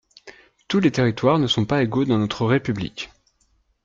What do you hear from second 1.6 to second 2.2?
pas égaux dans